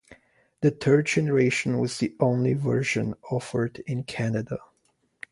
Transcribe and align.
The 0.61 0.71
third 0.71 1.05
generation 1.05 1.77
was 1.77 1.99
the 1.99 2.15
only 2.19 2.55
version 2.55 3.13
offered 3.29 3.83
in 3.85 4.03
Canada. 4.03 4.57